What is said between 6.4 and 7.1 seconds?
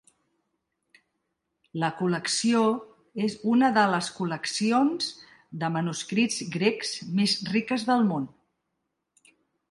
grecs